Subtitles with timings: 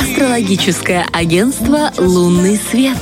[0.00, 2.98] Астрологическое агентство «Лунный свет».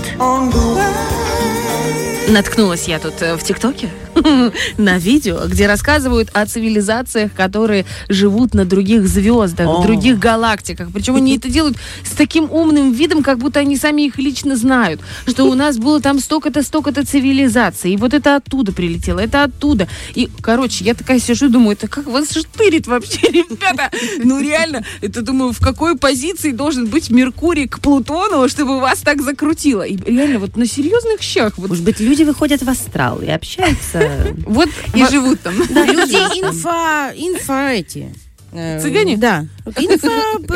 [2.28, 3.88] Наткнулась я тут э, в ТикТоке
[4.78, 10.88] на видео, где рассказывают о цивилизациях, которые живут на других звездах, в других галактиках.
[10.92, 15.00] Причем они это делают с таким умным видом, как будто они сами их лично знают.
[15.26, 17.92] Что у нас было там столько-то, столько-то цивилизаций.
[17.92, 19.88] И вот это оттуда прилетело, это оттуда.
[20.14, 23.90] И, короче, я такая сижу и думаю, это как вас штырит вообще, ребята?
[24.22, 29.22] Ну, реально, это, думаю, в какой позиции должен быть Меркурий к Плутону, чтобы вас так
[29.22, 29.82] закрутило?
[29.82, 31.54] И реально, вот на серьезных щах.
[31.56, 34.09] Вот, Может быть, люди выходят в астрал и общаются.
[34.46, 35.54] Вот И живут там.
[35.56, 38.12] Люди инфа, инфа эти.
[38.52, 39.16] Э, Цыгане?
[39.16, 39.46] Да.
[39.74, 40.46] Они проводят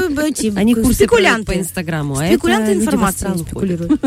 [0.83, 1.55] по спекулянты.
[1.55, 2.19] Инстаграму.
[2.19, 4.01] а Спекулянты астрал спекулируют.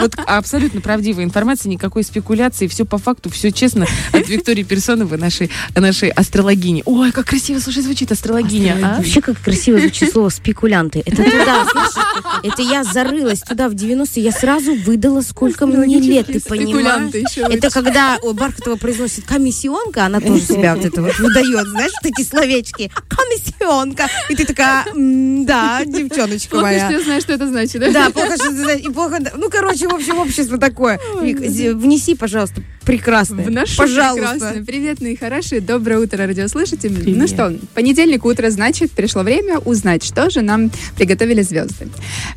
[0.00, 5.50] Вот абсолютно правдивая информация, никакой спекуляции, все по факту, все честно от Виктории Персоновой, нашей,
[5.74, 6.82] нашей астрологини.
[6.86, 8.76] Ой, как красиво, слушай, звучит астрологиня.
[8.82, 8.96] а?
[8.96, 11.02] Вообще, как красиво звучит слово «спекулянты».
[11.04, 11.66] Это туда,
[12.42, 17.10] это я зарылась туда в 90-е, я сразу выдала, сколько мне лет, ты понимаешь?
[17.10, 22.12] Спекулянты Это когда Бархатова произносит комиссионка, она тоже себя вот это вот выдает, знаешь, вот
[22.12, 22.90] эти словечки.
[23.08, 24.08] Комиссионка.
[24.28, 26.84] И ты такая, «М, да, девчоночка Плохо, моя.
[26.86, 28.10] что я знаю, что это значит, да?
[28.10, 30.98] Плохо, что ты знаешь, и плохо, ну, короче, в общем, общество такое.
[31.20, 33.44] Внеси, пожалуйста, прекрасное.
[33.44, 34.32] В нашу Пожалуйста.
[34.32, 34.64] прекрасную.
[34.64, 35.60] Привет, мои хорошие.
[35.60, 36.94] Доброе утро, радиослушатели.
[36.94, 37.18] Привет.
[37.18, 41.88] Ну что, понедельник утро, значит, пришло время узнать, что же нам приготовили звезды.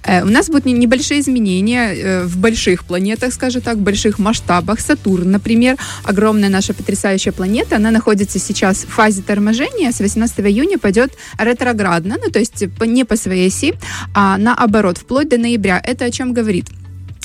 [0.04, 4.20] Э, у нас будут не- небольшие изменения э, в больших планетах, скажем так, в больших
[4.20, 4.82] масштабах.
[4.82, 9.94] Сатурн, например, огромная наша потрясающая планета, она находится сейчас в фазе торможения.
[9.94, 13.74] С 18 июня пойдет ретроградно, ну то есть не по своей оси,
[14.14, 15.82] а наоборот, вплоть до ноября.
[15.82, 16.66] Это о чем говорит?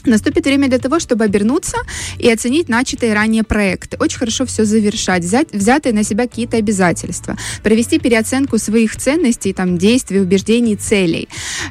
[0.07, 1.79] Наступит время для того, чтобы обернуться
[2.19, 3.97] и оценить начатые ранее проекты.
[3.99, 9.79] Очень хорошо все завершать, взять, взятые на себя какие-то обязательства, провести переоценку своих ценностей, там,
[9.79, 11.29] действий, убеждений, целей.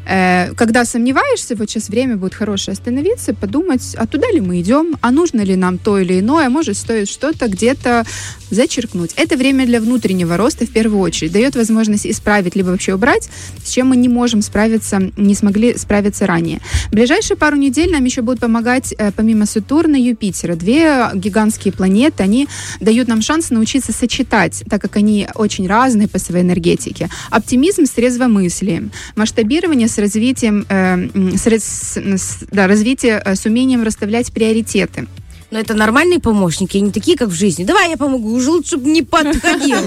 [0.07, 4.97] Э, когда сомневаешься, вот сейчас время будет хорошее остановиться, подумать, а туда ли мы идем,
[5.01, 8.05] а нужно ли нам то или иное, может стоит что-то где-то
[8.49, 9.11] зачеркнуть.
[9.15, 13.29] Это время для внутреннего роста в первую очередь, дает возможность исправить либо вообще убрать,
[13.63, 16.59] с чем мы не можем справиться, не смогли справиться ранее.
[16.89, 20.55] В ближайшие пару недель нам еще будут помогать, э, помимо Сатурна, Юпитера.
[20.55, 22.47] Две гигантские планеты, они
[22.81, 27.09] дают нам шанс научиться сочетать, так как они очень разные по своей энергетике.
[27.31, 34.33] Оптимизм с трезвомыслием, масштабирование с развитием, э, с, с- да, развитие э, с умением расставлять
[34.33, 35.07] приоритеты.
[35.51, 37.63] Но это нормальные помощники, они такие, как в жизни.
[37.63, 39.77] Давай я помогу, уже лучше, чтобы не подходил?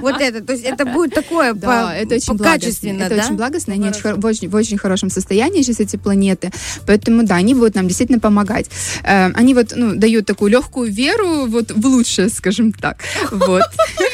[0.00, 4.78] Вот это, то есть это будет такое качественно, Это очень благостно, они очень, в очень
[4.78, 6.50] хорошем состоянии сейчас эти планеты,
[6.86, 8.66] поэтому да, они будут нам действительно помогать.
[9.04, 12.98] Э, они вот ну, дают такую легкую веру вот в лучшее, скажем так.
[13.30, 13.62] Вот.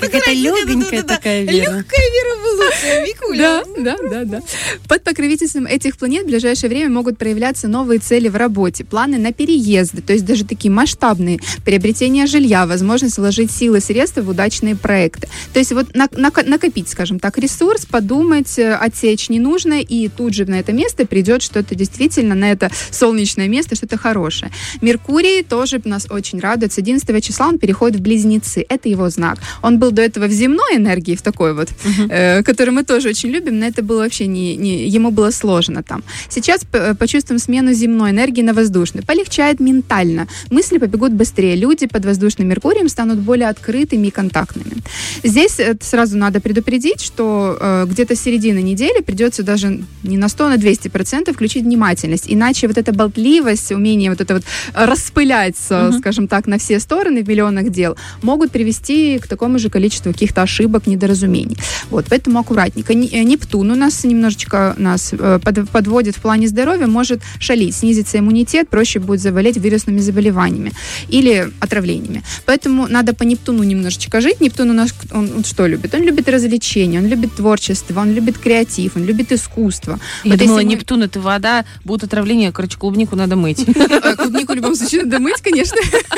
[0.00, 1.76] Какая-то легонькая такая вера.
[1.76, 3.64] Легкая вера в лучшее, Викуля.
[3.78, 4.40] Да, да, да, да.
[4.88, 9.32] Под покровительством этих планет в ближайшее время могут проявляться новые цели в работе, планы на
[9.32, 15.28] переезды, то есть даже такие масштабные, приобретение жилья, возможность вложить силы, средства в удачные проекты.
[15.52, 20.34] То есть вот на- нако- накопить, скажем так, ресурс, подумать, э, отсечь ненужное, и тут
[20.34, 24.50] же на это место придет что-то действительно, на это солнечное место, что-то хорошее.
[24.80, 26.72] Меркурий тоже нас очень радует.
[26.72, 28.64] С 11 числа он переходит в Близнецы.
[28.68, 29.38] Это его знак.
[29.62, 31.68] Он был до этого в земной энергии, в такой вот,
[32.10, 35.82] э, который мы тоже очень любим, но это было вообще не, не ему было сложно
[35.82, 36.02] там.
[36.28, 39.04] Сейчас п- почувствуем смену земной энергии на воздушную.
[39.06, 40.26] Полегчает ментально.
[40.50, 41.56] Мысли побегут быстрее.
[41.56, 44.76] Люди под воздушным Меркурием станут более открытыми и контактными.
[45.22, 50.28] Здесь э, сразу надо предупредить, что э, где-то с середины недели придется даже не на
[50.28, 52.24] 100, а на 200 процентов включить внимательность.
[52.28, 57.28] Иначе вот эта болтливость, умение вот это вот распыляться, скажем так, на все стороны в
[57.28, 61.56] миллионах дел, могут привести к такому же количеству каких-то ошибок, недоразумений.
[61.90, 62.94] Вот, поэтому аккуратненько.
[62.94, 67.74] Не- э, Нептун у нас немножечко нас э, под- подводит в плане здоровья, может шалить,
[67.74, 70.72] снизится иммунитет, проще будет заболеть вирусными заболеваниями
[71.12, 72.22] или отравлениями.
[72.46, 74.40] Поэтому надо по Нептуну немножечко жить.
[74.40, 75.94] Нептун у нас, он, он что любит?
[75.94, 79.98] Он любит развлечения, он любит творчество, он любит креатив, он любит искусство.
[80.24, 83.64] Я Вот думала, мы- Нептун это вода, будут отравления, короче, клубнику надо мыть.
[84.06, 85.76] Э, Клубнику в любом случае надо мыть, конечно.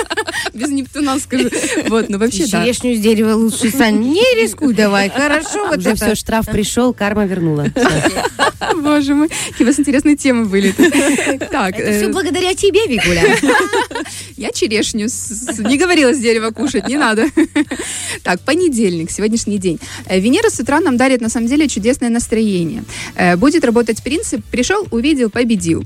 [0.55, 1.49] Без Нептуна скажу.
[1.89, 2.65] Вот, но вообще И да.
[2.65, 6.07] Черешню с дерева лучше, Сань, не рискуй давай, хорошо вот Уже это.
[6.07, 7.67] все, штраф пришел, карма вернула.
[8.77, 10.73] Боже мой, какие у вас интересные темы были.
[11.51, 13.37] Так, Это все э, благодаря тебе, Викуля.
[14.37, 15.09] Я черешню
[15.69, 17.27] не говорила с дерева кушать, не надо.
[18.23, 19.79] Так, понедельник, сегодняшний день.
[20.07, 22.85] Э, Венера с утра нам дарит, на самом деле, чудесное настроение.
[23.15, 25.85] Э, Будет работать принцип «пришел, увидел, победил».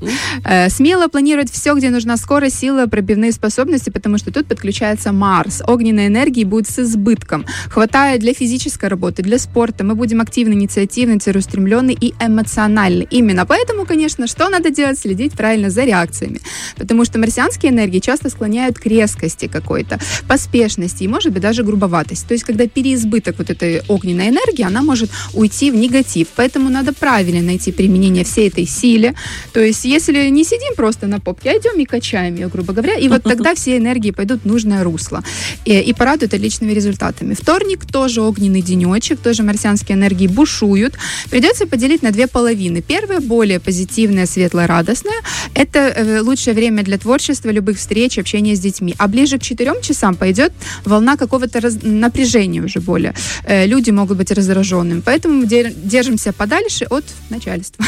[0.69, 5.61] Смело планировать все, где нужна скорость, сила, пробивные способности, потому что тут подключается Марс.
[5.65, 7.45] Огненной энергии будет с избытком.
[7.69, 9.83] Хватает для физической работы, для спорта.
[9.83, 13.07] Мы будем активны, инициативны, целеустремленны и эмоциональны.
[13.09, 14.99] Именно поэтому, конечно, что надо делать?
[14.99, 16.39] Следить правильно за реакциями.
[16.77, 22.25] Потому что марсианские энергии часто склоняют к резкости какой-то, поспешности и, может быть, даже грубоватости.
[22.27, 26.27] То есть, когда переизбыток вот этой огненной энергии, она может уйти в негатив.
[26.35, 29.13] Поэтому надо правильно найти применение всей этой силе.
[29.53, 32.95] То есть, если не сидим просто на попке, а идем и качаем ее, грубо говоря,
[32.95, 35.23] и вот тогда все энергии пойдут в нужное русло
[35.65, 37.33] и, и порадуют отличными результатами.
[37.43, 40.93] Вторник тоже огненный денечек, тоже марсианские энергии бушуют.
[41.29, 42.81] Придется поделить на две половины.
[42.81, 45.21] Первая более позитивная, светлая, радостная.
[45.53, 48.95] Это э, лучшее время для творчества, любых встреч, общения с детьми.
[48.97, 50.53] А ближе к четырем часам пойдет
[50.85, 53.13] волна какого-то раз- напряжения уже более.
[53.45, 55.01] Э, люди могут быть раздраженными.
[55.01, 57.83] Поэтому де- держимся подальше от начальства.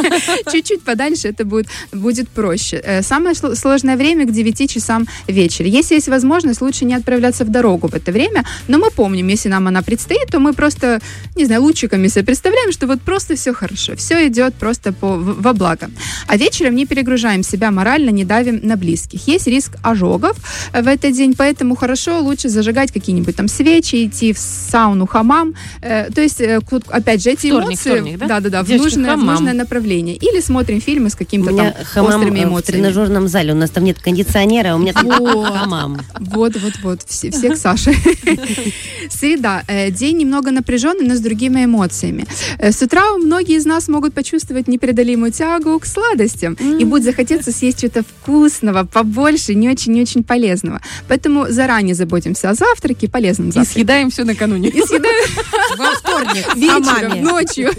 [0.52, 2.76] Чуть-чуть подальше это будет, будет проще.
[2.76, 5.66] Э, Самое сложное время к 9 часам вечера.
[5.66, 9.48] Если есть возможность, лучше не отправляться в дорогу в это время, но мы помним, если
[9.48, 11.00] нам она предстоит, то мы просто,
[11.36, 15.40] не знаю, лучиками себе представляем, что вот просто все хорошо, все идет просто по, в-
[15.40, 15.88] во благо.
[16.26, 19.26] А вечером не перегружаем себя морально, не давим на близких.
[19.26, 20.36] Есть риск ожогов
[20.74, 25.54] э, в этот день, поэтому хорошо лучше зажигать какие-нибудь там свечи, идти в сауну, хамам.
[25.80, 28.26] Э, То есть, э, опять же, эти Вторник, эмоции, вторник, да?
[28.26, 30.16] да-да-да, в Девочки, нужное, в нужное направление.
[30.16, 32.80] Или смотрим фильмы с каким-то там хамам острыми э, в эмоциями.
[32.82, 33.52] тренажерном зале.
[33.54, 35.46] У нас там нет кондиционера, а у меня там Вот.
[35.56, 36.00] хамам.
[36.18, 37.94] Вот, вот, вот, все, все к Саше.
[39.10, 39.62] Среда.
[39.68, 42.26] Э, День немного напряженный, но с другими эмоциями.
[42.58, 46.54] Э, С утра многие из нас могут почувствовать непреодолимую тягу к сладостям.
[46.54, 50.80] И будет захотеться съесть что-то вкусного, побольше, не очень-не очень полезного.
[51.08, 53.74] Поэтому заранее заботимся о завтраке, полезном И завтраке.
[53.74, 54.68] съедаем все накануне.
[54.68, 55.30] И съедаем
[55.76, 56.54] Во вторник.
[56.56, 57.70] вечером, ночью.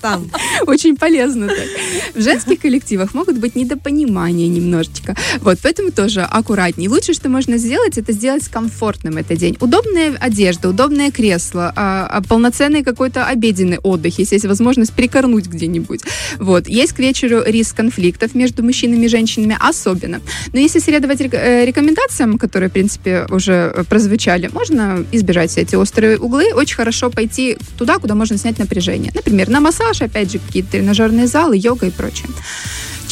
[0.00, 0.30] Там.
[0.66, 1.66] Очень полезно так.
[2.14, 5.16] В женских коллективах могут быть недопонимания немножечко.
[5.40, 6.88] Вот, поэтому тоже аккуратней.
[6.88, 9.56] Лучше, что можно сделать, это сделать комфортным этот день.
[9.60, 16.02] Удобная одежда, удобное кресло, а, а, полноценный какой-то обеденный отдых, если есть возможность прикорнуть где-нибудь.
[16.38, 16.68] Вот.
[16.68, 20.20] Есть к вечеру риск конфликтов между мужчинами и женщинами, особенно.
[20.52, 25.76] Но если следовать э, рекомендациям, которые, в принципе, уже э, прозвучали, можно избежать все эти
[25.76, 26.53] острые углы.
[26.54, 29.12] Очень хорошо пойти туда, куда можно снять напряжение.
[29.14, 32.28] Например, на массаж, опять же, какие-то тренажерные залы, йога и прочее.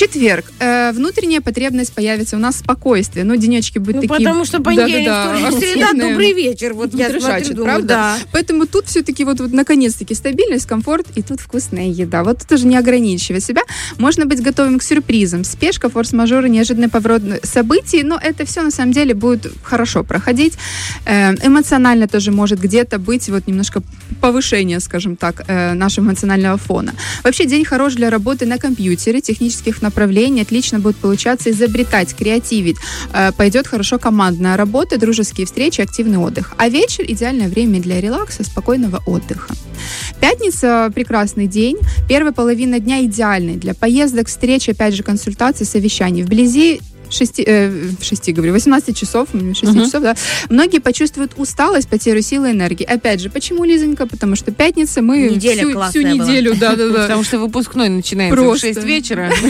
[0.03, 0.45] Четверг.
[0.59, 2.37] Э, внутренняя потребность появится.
[2.37, 3.25] У нас спокойствие.
[3.25, 4.19] Ну, денечки будут Ну, такие...
[4.19, 6.11] потому что понедельник, Да-да-да, вторник, среда, активные.
[6.11, 6.75] добрый вечер.
[6.75, 7.87] Вот я Трешачит, смотрю, думаю, правда?
[7.89, 8.19] да.
[8.33, 12.25] Поэтому тут все-таки вот, вот наконец-таки стабильность, комфорт, и тут вкусная еда.
[12.25, 13.63] Вот тут уже не ограничивая себя.
[13.99, 15.45] Можно быть готовым к сюрпризам.
[15.45, 20.55] Спешка, форс-мажоры, неожиданный поворот событий, но это все на самом деле будет хорошо проходить.
[21.07, 23.83] Э, Эмоционально тоже может где-то быть вот немножко
[24.21, 26.93] повышение, скажем так, э, нашего эмоционального фона.
[27.23, 30.43] Вообще день хорош для работы на компьютере, технических направлений.
[30.43, 32.77] Отлично будет получаться изобретать, креативить.
[33.13, 36.55] Э, Пойдет хорошо командная работа, дружеские встречи, активный отдых.
[36.57, 39.55] А вечер– идеальное время для релакса, спокойного отдыха.
[40.21, 41.77] Пятница– прекрасный день.
[42.09, 46.23] Первая половина дня идеальной для поездок, встреч, опять же, консультаций, совещаний.
[46.23, 46.81] Вблизи
[47.13, 47.71] 6, э,
[48.01, 49.85] 6 говорю, 18 часов, м, 6 Мгм.
[49.85, 50.17] часов, да,
[50.49, 52.85] многие почувствуют усталость, потерю силы и энергии.
[52.85, 54.07] Опять же, почему, Лизонька?
[54.07, 56.27] Потому что пятница мы Неделя всю, всю классная была.
[56.27, 57.03] неделю, да-да-да.
[57.03, 58.67] Потому что выпускной начинается в Просто.
[58.69, 59.31] 6 вечера.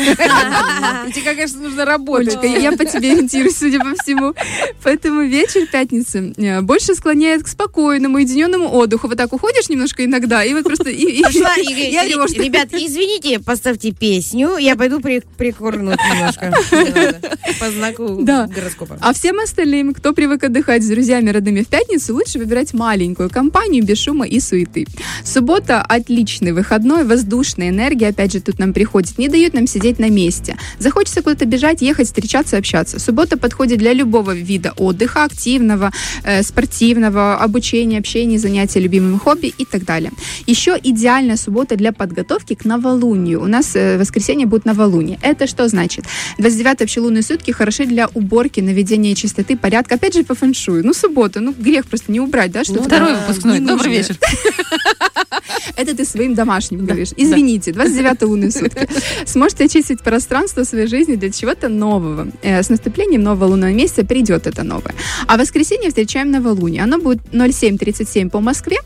[1.14, 2.38] Тебе, конечно, нужно работать.
[2.43, 4.35] Я по тебе ориентируюсь, судя по всему.
[4.82, 9.08] Поэтому вечер пятницы э, больше склоняет к спокойному, уединенному отдыху.
[9.08, 10.85] Вот так уходишь немножко иногда, и вот просто...
[10.85, 16.53] Пошла, ребят, извините, поставьте песню, я пойду при, прикурнуть немножко.
[17.61, 18.47] По знаку Да.
[18.47, 18.99] гороскопа.
[19.01, 23.85] А всем остальным, кто привык отдыхать с друзьями родными в пятницу, лучше выбирать маленькую компанию
[23.85, 24.87] без шума и суеты.
[25.25, 30.09] Суббота– отличный выходной, воздушная энергия, опять же, тут нам приходит, не дают нам сидеть на
[30.11, 30.56] месте.
[30.79, 32.99] Захочется куда-то бежать, ехать, встречаться, общаться.
[32.99, 35.93] Суббота подходит для любого вида отдыха, активного,
[36.25, 40.11] э, спортивного, обучения, общения, занятия любимым хобби и так далее.
[40.47, 43.43] Еще идеальная суббота для подготовки к новолунию.
[43.43, 45.19] У нас э, воскресенье будет новолуние.
[45.23, 46.05] Это что значит?
[46.39, 49.96] 29 общелунные сутки хороши для уборки, наведения чистоты, порядка.
[49.96, 50.84] Опять же, по фэншую.
[50.84, 52.63] Ну, суббота, ну, грех просто не убрать, да?
[52.63, 53.61] Что Второй выпускной.
[53.61, 54.17] Добрый вечер.
[55.77, 57.10] Это ты своим домашним говоришь.
[57.10, 57.17] да.
[57.22, 58.89] Извините, 29 лунные сутки.
[59.27, 62.29] Сможете очистить пространство своей жизни для чего-то нового.
[62.43, 64.94] Э, С наступлением нового лунного месяца придет это новое.
[65.27, 66.82] А в воскресенье встречаем новолуние.
[66.82, 68.77] Оно будет 07.37 по Москве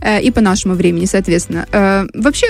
[0.00, 1.66] э, и по нашему времени, соответственно.
[1.72, 2.46] Э, Вообще,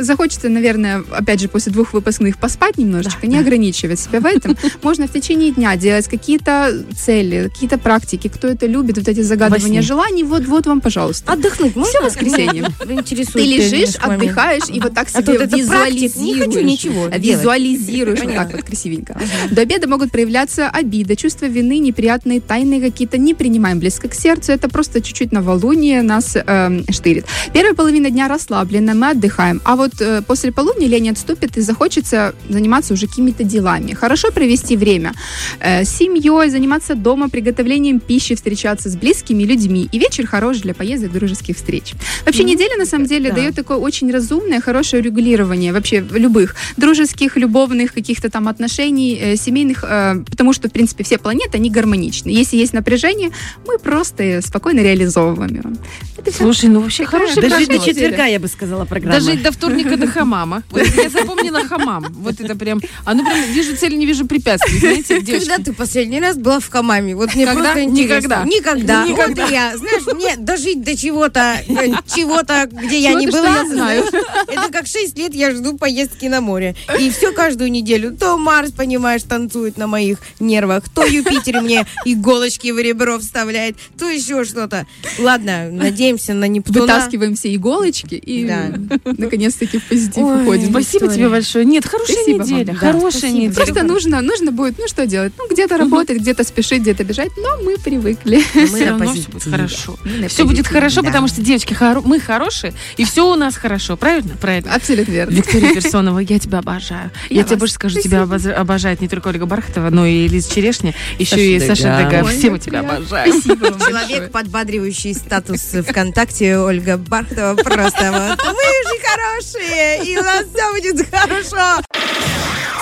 [0.00, 4.56] захочется, наверное, опять же, после двух выпускных поспать немножечко, не ограничивать себя в этом.
[4.82, 8.28] Можно в течение дня делать какие-то цели, какие-то практики.
[8.28, 11.32] Кто это любит, вот эти загадывания желаний, вот, вот вам, пожалуйста.
[11.32, 11.90] Отдохнуть можно?
[11.90, 12.66] Всё воскресенье.
[12.84, 16.64] Вы интересуете Ты лежишь, отдыхаешь и вот так А себе не хочу визуализируешь.
[16.64, 17.06] ничего.
[17.06, 19.20] Визуализируешь вот так вот красивенько.
[19.50, 23.18] До обеда могут проявляться обида, чувство вины, неприятные тайны какие-то.
[23.18, 24.52] Не принимаем близко к сердцу.
[24.52, 27.26] Это просто чуть-чуть новолуние нас эм, штырит.
[27.52, 29.60] Первая половина дня расслаблена, мы отдыхаем.
[29.64, 33.92] А вот э, после полудня лень отступит и захочется заниматься уже какими-то делами.
[33.92, 35.12] Хорошо провести время
[35.60, 39.88] э, с семьей, заниматься дома, приготовлением пищи, встречаться с близкими людьми.
[39.92, 41.94] И вечер хорош для поездок, дружеских встреч.
[42.24, 43.36] Вообще неделя на самом деле да.
[43.36, 49.84] дает такое очень разумное, хорошее регулирование вообще любых дружеских, любовных каких-то там отношений, э, семейных,
[49.84, 52.30] э, потому что, в принципе, все планеты, они гармоничны.
[52.30, 53.30] Если есть напряжение,
[53.66, 55.70] мы просто спокойно реализовываем его.
[56.16, 56.32] Это.
[56.32, 59.18] Слушай, ну вообще хорошая Дожить до четверга, я бы сказала, программа.
[59.18, 60.62] Дожить до вторника до хамама.
[60.70, 62.06] Вот я запомнила хамам.
[62.20, 62.80] Вот это прям...
[63.04, 64.78] А ну прям вижу цель, не вижу препятствий.
[64.78, 65.48] Знаете, девочки?
[65.48, 67.14] Когда ты последний раз была в Хамаме?
[67.14, 67.62] Вот мне Когда?
[67.62, 68.44] просто интересно.
[68.44, 68.44] Никогда.
[68.44, 69.06] Никогда.
[69.06, 69.42] Никогда.
[69.42, 69.76] Вот я.
[69.76, 74.04] Знаешь, мне дожить до чего-то, э, чего-то, где я не была, я знаю.
[74.48, 76.74] Это как 6 лет я жду поездки на море.
[76.98, 78.16] И все каждую неделю.
[78.16, 84.08] То Марс, понимаешь, танцует на моих нервах, то Юпитер мне иголочки в ребро вставляет, то
[84.08, 84.86] еще что-то.
[85.18, 86.80] Ладно, надеемся на Нептуна.
[86.82, 88.72] Вытаскиваем все иголочки и Да.
[89.04, 90.70] наконец-таки в позитив Ой, уходим.
[90.70, 91.14] Спасибо история.
[91.14, 91.64] тебе большое.
[91.64, 92.56] Нет, хорошая Спасибо неделя.
[92.56, 92.66] вам.
[92.66, 93.38] Да, Хорошая спасибо.
[93.38, 93.54] неделя.
[93.54, 95.32] Просто нужно, нужно будет, ну что делать?
[95.38, 98.42] Ну, где-то работать, где-то спешить, где-то бежать, но мы привыкли.
[98.54, 99.96] Мы Все равно все будет хорошо.
[100.28, 102.59] Все будет хорошо, потому что, девочки, хоро- мы хорошие,
[102.96, 103.96] и все у нас хорошо.
[103.96, 104.36] Правильно?
[104.40, 104.74] Правильно.
[104.74, 105.32] Абсолютно верно.
[105.34, 107.10] Виктория Персонова, я тебя обожаю.
[107.28, 110.54] Я, Я тебе больше скажу, тебя обоз- обожает не только Ольга Бархатова, но и Лиза
[110.54, 111.60] Черешня, еще Саша и.
[111.60, 112.24] Саша Дега.
[112.28, 113.40] Все мы тебя обожаем.
[113.40, 113.66] Спасибо.
[113.78, 117.54] Человек, подбадривающий статус ВКонтакте Ольга Бархатова.
[117.54, 118.44] Просто вот.
[118.46, 121.82] Мы же хорошие, и у нас все будет хорошо.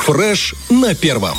[0.05, 1.37] Фреш на первом.